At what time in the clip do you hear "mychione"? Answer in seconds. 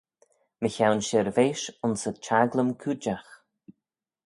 0.63-1.03